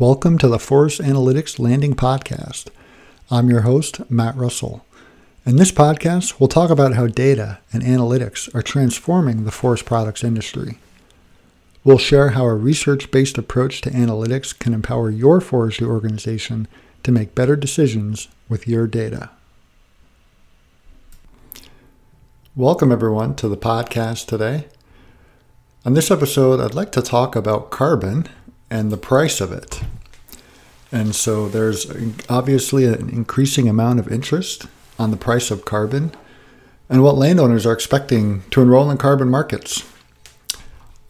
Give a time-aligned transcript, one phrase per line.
[0.00, 2.68] Welcome to the Forest Analytics Landing Podcast.
[3.30, 4.82] I'm your host, Matt Russell.
[5.44, 10.24] In this podcast, we'll talk about how data and analytics are transforming the forest products
[10.24, 10.78] industry.
[11.84, 16.66] We'll share how a research based approach to analytics can empower your forestry organization
[17.02, 19.28] to make better decisions with your data.
[22.56, 24.64] Welcome, everyone, to the podcast today.
[25.84, 28.28] On this episode, I'd like to talk about carbon
[28.70, 29.82] and the price of it.
[30.92, 31.86] And so there's
[32.28, 34.66] obviously an increasing amount of interest
[34.98, 36.12] on the price of carbon
[36.88, 39.84] and what landowners are expecting to enroll in carbon markets.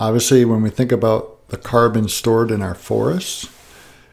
[0.00, 3.48] Obviously, when we think about the carbon stored in our forests,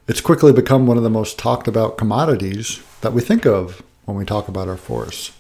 [0.08, 4.16] it's quickly become one of the most talked about commodities that we think of when
[4.16, 5.32] we talk about our forests.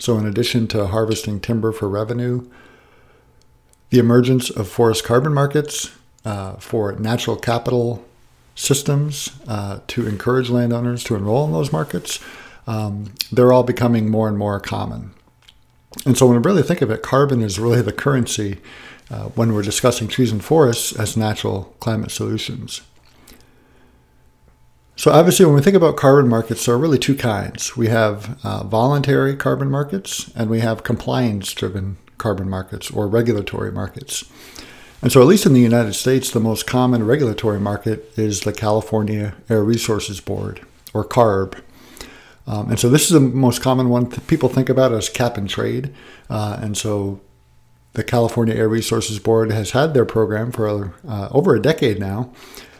[0.00, 2.48] So, in addition to harvesting timber for revenue,
[3.90, 5.90] the emergence of forest carbon markets
[6.28, 8.04] uh, for natural capital
[8.54, 12.20] systems uh, to encourage landowners to enroll in those markets,
[12.66, 15.12] um, they're all becoming more and more common.
[16.04, 18.58] And so, when we really think of it, carbon is really the currency
[19.10, 22.82] uh, when we're discussing trees and forests as natural climate solutions.
[24.96, 27.74] So, obviously, when we think about carbon markets, there are really two kinds.
[27.74, 33.72] We have uh, voluntary carbon markets and we have compliance driven carbon markets or regulatory
[33.72, 34.24] markets.
[35.00, 38.52] And so, at least in the United States, the most common regulatory market is the
[38.52, 41.60] California Air Resources Board, or CARB.
[42.48, 45.48] Um, and so, this is the most common one people think about as cap and
[45.48, 45.94] trade.
[46.28, 47.20] Uh, and so,
[47.92, 52.32] the California Air Resources Board has had their program for uh, over a decade now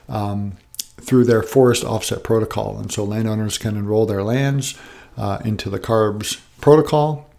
[0.09, 0.57] um,
[1.01, 2.81] through their forest offset protocol.
[2.81, 4.77] And so, landowners can enroll their lands
[5.17, 7.31] uh, into the CARB's protocol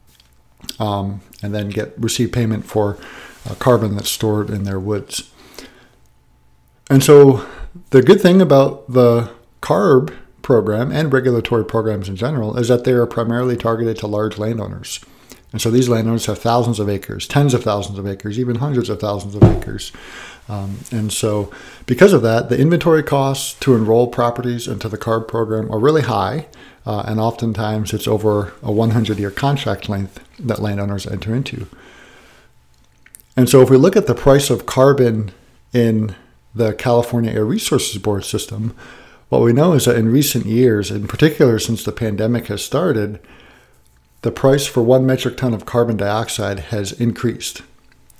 [0.79, 2.97] um, and then get receive payment for
[3.47, 5.31] uh, carbon that's stored in their woods.
[6.89, 7.47] And so,
[7.91, 12.93] the good thing about the CARB program and regulatory programs in general is that they
[12.93, 14.99] are primarily targeted to large landowners.
[15.51, 18.89] And so these landowners have thousands of acres, tens of thousands of acres, even hundreds
[18.89, 19.91] of thousands of acres.
[20.47, 21.51] Um, and so,
[21.85, 26.01] because of that, the inventory costs to enroll properties into the CARB program are really
[26.01, 26.47] high.
[26.85, 31.67] Uh, and oftentimes it's over a 100 year contract length that landowners enter into.
[33.39, 35.31] And so, if we look at the price of carbon
[35.71, 36.13] in
[36.53, 38.75] the California Air Resources Board system,
[39.29, 43.17] what we know is that in recent years, in particular since the pandemic has started,
[44.23, 47.61] the price for one metric ton of carbon dioxide has increased.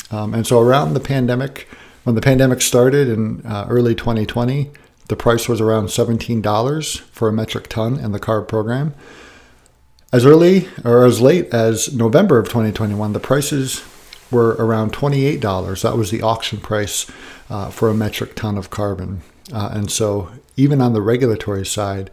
[0.10, 1.68] Um, and so, around the pandemic,
[2.06, 4.72] when the pandemic started in uh, early 2020,
[5.10, 8.94] the price was around $17 for a metric ton in the CARB program.
[10.14, 13.84] As early or as late as November of 2021, the prices
[14.32, 15.82] were around $28.
[15.82, 17.10] That was the auction price
[17.50, 19.22] uh, for a metric ton of carbon.
[19.52, 22.12] Uh, and so, even on the regulatory side,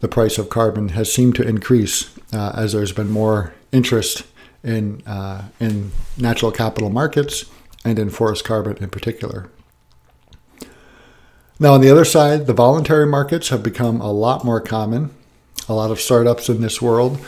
[0.00, 4.24] the price of carbon has seemed to increase uh, as there's been more interest
[4.62, 7.44] in, uh, in natural capital markets
[7.84, 9.48] and in forest carbon in particular.
[11.60, 15.10] Now, on the other side, the voluntary markets have become a lot more common.
[15.68, 17.18] A lot of startups in this world,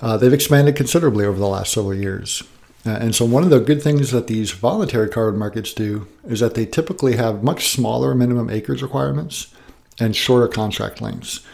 [0.00, 2.42] uh, they've expanded considerably over the last several years.
[2.84, 6.40] Uh, and so, one of the good things that these voluntary carbon markets do is
[6.40, 9.54] that they typically have much smaller minimum acreage requirements
[10.00, 11.46] and shorter contract lengths.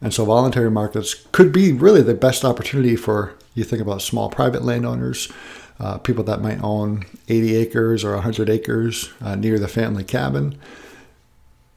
[0.00, 4.28] And so, voluntary markets could be really the best opportunity for you think about small
[4.28, 5.32] private landowners,
[5.80, 10.56] uh, people that might own 80 acres or 100 acres uh, near the family cabin.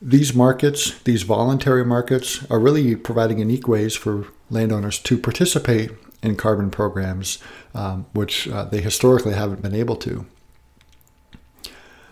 [0.01, 5.91] These markets, these voluntary markets, are really providing unique ways for landowners to participate
[6.21, 7.39] in carbon programs,
[7.73, 10.25] um, which uh, they historically haven't been able to.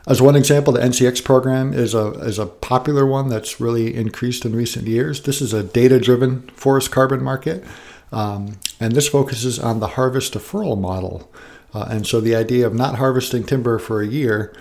[0.08, 4.46] As one example, the NCX program is a, is a popular one that's really increased
[4.46, 5.24] in recent years.
[5.24, 7.66] This is a data driven forest carbon market,
[8.14, 11.30] um, and this focuses on the harvest deferral model.
[11.74, 14.54] Uh, and so the idea of not harvesting timber for a year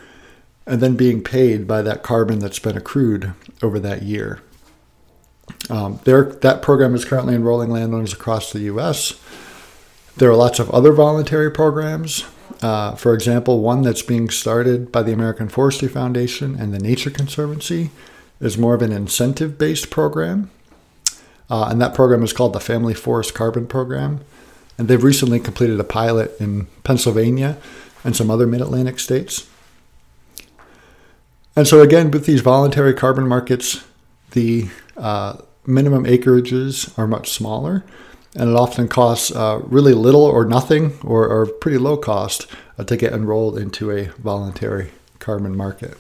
[0.67, 3.33] and then being paid by that carbon that's been accrued
[3.63, 4.43] over that year.
[5.69, 9.21] Um, that program is currently enrolling landowners across the U.S.
[10.17, 12.25] There are lots of other voluntary programs.
[12.63, 17.11] Uh, for example, one that's being started by the American Forestry Foundation and the Nature
[17.11, 17.91] Conservancy
[18.41, 20.51] is more of an incentive based program.
[21.49, 24.21] Uh, and that program is called the Family Forest Carbon Program.
[24.79, 27.59] And they've recently completed a pilot in Pennsylvania
[28.05, 29.49] and some other mid Atlantic states.
[31.55, 33.85] And so, again, with these voluntary carbon markets,
[34.33, 37.85] the uh, minimum acreages are much smaller,
[38.35, 42.47] and it often costs uh, really little or nothing or, or pretty low cost
[42.79, 45.97] uh, to get enrolled into a voluntary carbon market.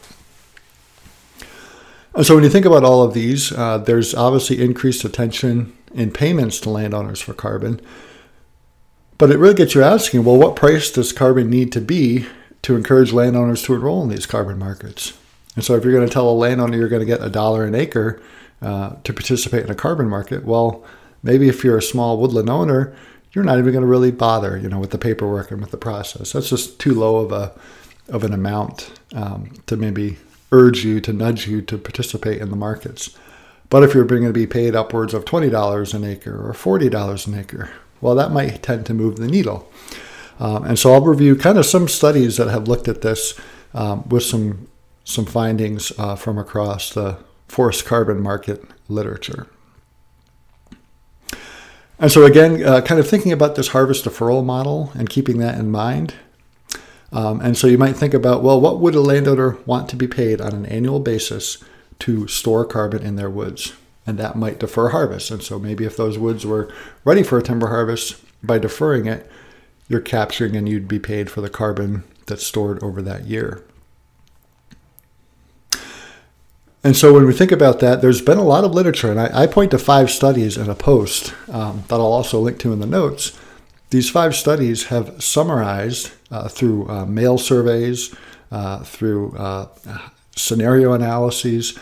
[2.22, 6.58] So when you think about all of these, uh, there's obviously increased attention in payments
[6.60, 7.80] to landowners for carbon.
[9.18, 12.26] But it really gets you asking, well, what price does carbon need to be
[12.62, 15.12] to encourage landowners to enroll in these carbon markets?
[15.56, 17.64] And so if you're going to tell a landowner you're going to get a dollar
[17.64, 18.22] an acre
[18.62, 20.84] uh, to participate in a carbon market, well,
[21.22, 22.94] maybe if you're a small woodland owner,
[23.32, 25.76] you're not even going to really bother, you know, with the paperwork and with the
[25.76, 26.32] process.
[26.32, 27.52] That's just too low of a
[28.08, 30.16] of an amount um, to maybe
[30.52, 33.16] urge you to nudge you to participate in the markets.
[33.68, 37.34] But if you're going to be paid upwards of $20 an acre or $40 an
[37.38, 37.70] acre,
[38.00, 39.68] well, that might tend to move the needle.
[40.38, 43.34] Um, and so I'll review kind of some studies that have looked at this
[43.74, 44.68] um, with some
[45.06, 47.16] some findings uh, from across the
[47.48, 49.46] forest carbon market literature.
[51.98, 55.58] And so again, uh, kind of thinking about this harvest deferral model and keeping that
[55.58, 56.14] in mind.
[57.12, 60.08] Um, and so you might think about, well, what would a landowner want to be
[60.08, 61.64] paid on an annual basis
[62.00, 63.72] to store carbon in their woods?
[64.06, 65.30] And that might defer harvest.
[65.30, 66.70] And so maybe if those woods were
[67.04, 69.30] ready for a timber harvest, by deferring it,
[69.88, 73.64] you're capturing and you'd be paid for the carbon that's stored over that year.
[76.86, 79.42] And so when we think about that, there's been a lot of literature, and I,
[79.42, 82.78] I point to five studies in a post um, that I'll also link to in
[82.78, 83.36] the notes.
[83.90, 88.14] These five studies have summarized uh, through uh, mail surveys,
[88.52, 89.66] uh, through uh,
[90.36, 91.76] scenario analyses,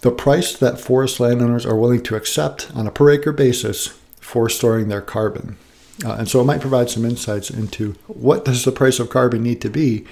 [0.00, 3.88] the price that forest landowners are willing to accept on a per acre basis
[4.22, 5.58] for storing their carbon.
[6.02, 9.42] Uh, and so it might provide some insights into what does the price of carbon
[9.42, 10.06] need to be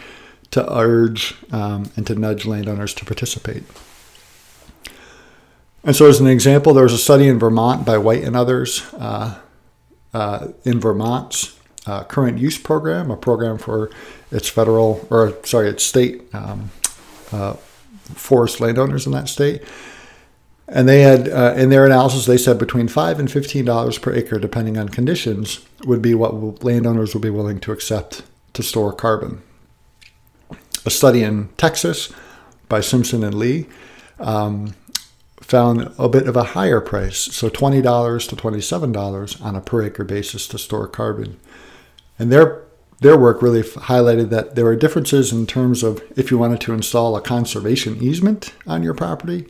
[0.54, 3.64] to urge um, and to nudge landowners to participate.
[5.82, 8.82] And so, as an example, there was a study in Vermont by White and others
[8.94, 9.40] uh,
[10.14, 13.90] uh, in Vermont's uh, current use program, a program for
[14.30, 16.70] its federal or sorry, its state um,
[17.32, 17.54] uh,
[18.14, 19.60] forest landowners in that state.
[20.68, 24.12] And they had, uh, in their analysis, they said between five and fifteen dollars per
[24.12, 28.22] acre, depending on conditions, would be what landowners would be willing to accept
[28.52, 29.42] to store carbon
[30.84, 32.12] a study in Texas
[32.68, 33.66] by Simpson and Lee
[34.18, 34.74] um,
[35.40, 40.04] found a bit of a higher price, so $20 to $27 on a per acre
[40.04, 41.38] basis to store carbon.
[42.18, 42.62] And their
[43.00, 46.72] their work really highlighted that there are differences in terms of if you wanted to
[46.72, 49.46] install a conservation easement on your property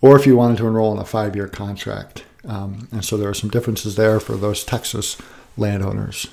[0.00, 2.24] or if you wanted to enroll in a five year contract.
[2.44, 5.16] Um, and so there are some differences there for those Texas
[5.56, 6.28] landowners.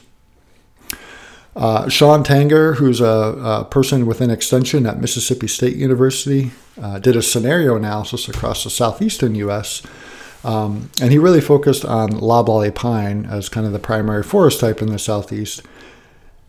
[1.58, 7.16] Uh, Shaun Tanger, who's a, a, person within Extension at Mississippi State University, uh, did
[7.16, 9.82] a scenario analysis across the southeastern U.S.
[10.44, 14.84] Um, and he really focused on loblolly pine as kind of the primary forest type
[14.84, 15.64] in the southeast.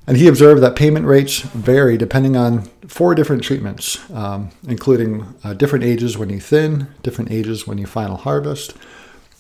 [0.07, 5.55] And he observed that payment rates vary depending on four different treatments, um, including uh,
[5.55, 8.75] different ages when you thin, different ages when you final harvest,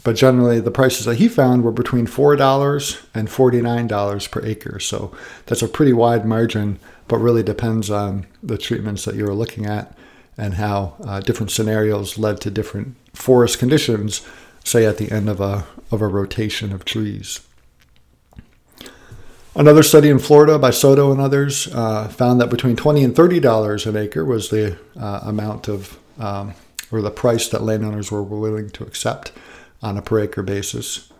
[0.08, 4.81] but generally, the prices that he found were between $4 and $49 per acre.
[4.81, 5.14] So
[5.44, 6.78] that's a pretty wide margin,
[7.08, 9.94] but really depends on the treatments that you're looking at
[10.38, 14.26] and how uh, different scenarios led to different forest conditions,
[14.64, 17.40] say at the end of a, of a rotation of trees.
[19.54, 23.87] Another study in Florida by Soto and others uh, found that between 20 and $30
[23.87, 26.54] an acre was the uh, amount of, um,
[26.90, 29.33] or the price that landowners were willing to accept
[29.82, 31.11] on a per acre basis.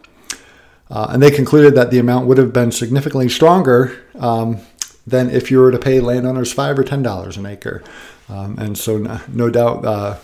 [0.91, 4.59] Uh, and they concluded that the amount would have been significantly stronger um,
[5.07, 7.83] than if you were to pay landowners five or ten dollars an acre.
[8.29, 10.19] Um, and so, no, no doubt, uh,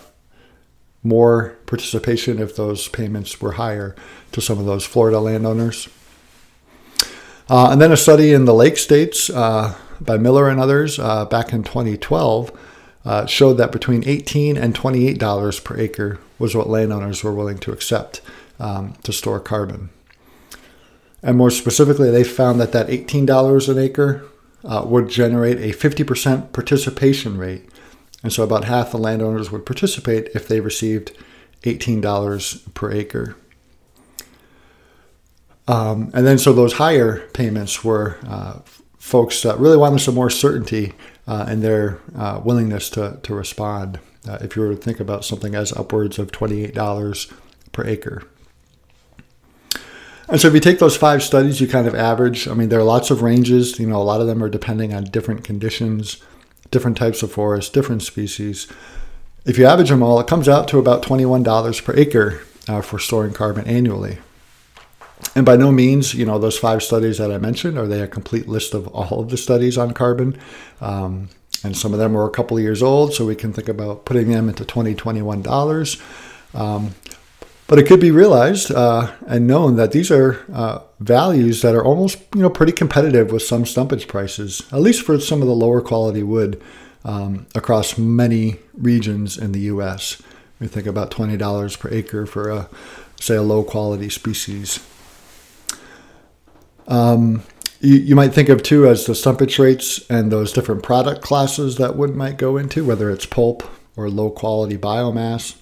[1.03, 3.95] more participation if those payments were higher
[4.31, 5.87] to some of those Florida landowners.
[7.47, 11.25] Uh, and then a study in the Lake States uh, by Miller and others uh,
[11.25, 12.51] back in 2012
[13.05, 17.59] uh, showed that between 18 and 28 dollars per acre was what landowners were willing
[17.59, 18.21] to accept
[18.59, 19.89] um, to store carbon.
[21.21, 24.25] And more specifically, they found that that $18 an acre
[24.63, 27.67] uh, would generate a 50% participation rate.
[28.21, 31.17] And so about half the landowners would participate if they received
[31.63, 33.35] $18 per acre.
[35.67, 38.59] Um, and then so those higher payments were uh,
[38.99, 40.93] folks that really wanted some more certainty
[41.27, 45.25] uh, in their uh, willingness to, to respond uh, if you were to think about
[45.25, 47.33] something as upwards of $28
[47.71, 48.23] per acre.
[50.27, 52.47] And so if you take those five studies, you kind of average.
[52.47, 53.79] I mean, there are lots of ranges.
[53.79, 56.21] You know, a lot of them are depending on different conditions,
[56.71, 58.67] different types of forests, different species.
[59.45, 62.97] If you average them all, it comes out to about $21 per acre uh, for
[62.97, 64.17] storing carbon annually.
[65.35, 68.07] And by no means, you know, those five studies that I mentioned, are they a
[68.07, 70.37] complete list of all of the studies on carbon?
[70.79, 71.29] Um,
[71.63, 74.05] and some of them were a couple of years old, so we can think about
[74.05, 76.01] putting them into 2021 dollars.
[76.53, 76.95] Um,
[77.67, 81.83] but it could be realized uh, and known that these are uh, values that are
[81.83, 85.55] almost you know pretty competitive with some stumpage prices, at least for some of the
[85.55, 86.61] lower quality wood
[87.03, 90.21] um, across many regions in the U.S.
[90.59, 92.69] We think about twenty dollars per acre for a
[93.19, 94.79] say a low quality species.
[96.87, 97.43] Um,
[97.79, 101.95] you, might think of too as the stumpage rates and those different product classes that
[101.95, 103.63] wood might go into, whether it's pulp
[103.95, 105.55] or low quality biomass,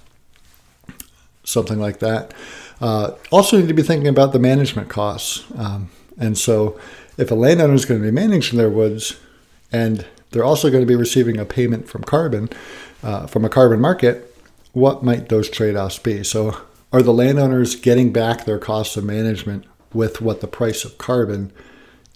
[1.44, 2.34] something like that.
[2.80, 5.44] Uh, also, need to be thinking about the management costs.
[5.56, 6.80] Um, and so,
[7.18, 9.20] if a landowner is going to be managing their woods
[9.72, 12.50] and they're also going to be receiving a payment from carbon,
[13.04, 14.36] uh, from a carbon market,
[14.74, 16.24] what might those trade offs be?
[16.24, 16.58] So,
[16.92, 21.52] are the landowners getting back their costs of management with what the price of carbon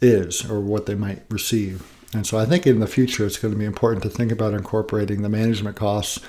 [0.02, 1.92] is or what they might receive?
[2.14, 4.54] And so I think in the future it's going to be important to think about
[4.54, 6.20] incorporating the management costs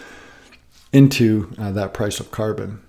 [0.93, 2.81] into uh, that price of carbon.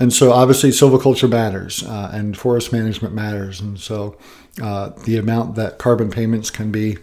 [0.00, 3.60] And so obviously silviculture matters uh, and forest management matters.
[3.60, 4.16] And so
[4.62, 6.98] uh, the amount that carbon payments can be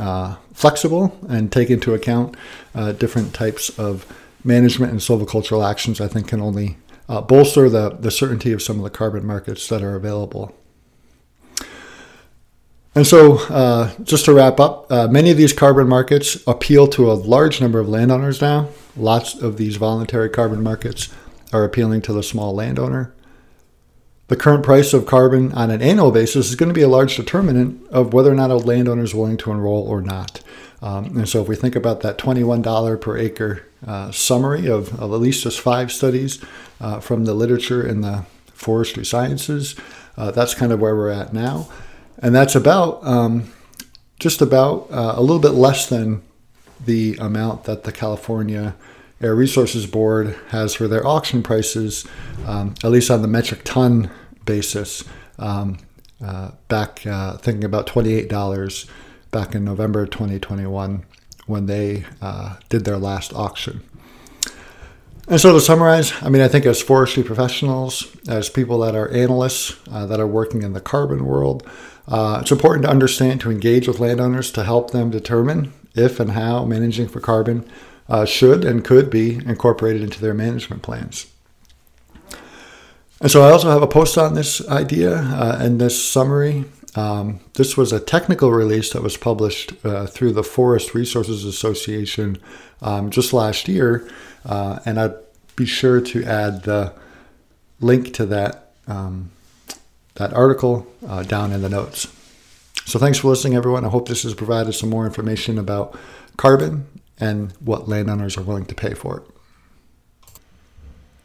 [0.00, 2.36] uh, flexible and take into account
[2.74, 4.06] uh, different types of
[4.44, 6.76] management and silvicultural actions, I think can only
[7.10, 10.54] uh, bolster the, the certainty of some of the carbon markets that are available.
[12.94, 17.10] And so, uh, just to wrap up, uh, many of these carbon markets appeal to
[17.10, 18.68] a large number of landowners now.
[18.96, 21.08] Lots of these voluntary carbon markets
[21.52, 23.12] are appealing to the small landowner.
[24.28, 27.16] The current price of carbon on an annual basis is going to be a large
[27.16, 30.40] determinant of whether or not a landowner is willing to enroll or not.
[30.82, 35.12] Um, and so, if we think about that $21 per acre uh, summary of, of,
[35.12, 36.42] at least just five studies
[36.80, 39.76] uh, from the literature in the forestry sciences,
[40.16, 41.68] uh, that's kind of where we're at now.
[42.18, 43.52] And that's about um,
[44.18, 46.22] just about uh, a little bit less than
[46.84, 48.74] the amount that the California
[49.20, 52.06] Air Resources Board has for their auction prices,
[52.46, 54.10] um, at least on the metric ton
[54.46, 55.04] basis,
[55.38, 55.78] um,
[56.24, 58.88] uh, back uh, thinking about $28
[59.30, 61.04] back in November 2021
[61.46, 63.82] when they uh, did their last auction.
[65.28, 69.08] And so to summarize, I mean, I think as forestry professionals, as people that are
[69.10, 71.64] analysts uh, that are working in the carbon world,
[72.08, 76.32] uh, it's important to understand to engage with landowners to help them determine if and
[76.32, 77.64] how managing for carbon
[78.08, 81.26] uh, should and could be incorporated into their management plans.
[83.20, 86.64] And so I also have a post on this idea uh, and this summary.
[86.96, 92.38] Um, this was a technical release that was published uh, through the Forest Resources Association
[92.82, 94.08] um, just last year,
[94.44, 95.14] uh, and I'd
[95.54, 96.92] be sure to add the
[97.80, 99.30] link to that um,
[100.14, 102.08] that article uh, down in the notes.
[102.84, 103.84] So thanks for listening, everyone.
[103.84, 105.96] I hope this has provided some more information about
[106.36, 106.86] carbon
[107.20, 109.22] and what landowners are willing to pay for it.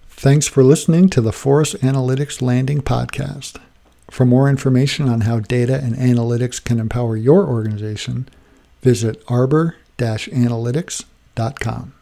[0.10, 3.60] Thanks for listening to the Forest Analytics Landing Podcast.
[4.09, 8.29] For more information on how data and analytics can empower your organization,
[8.81, 11.95] visit arbor-analytics.com.